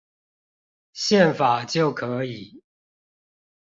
[0.95, 2.63] 憲法就可以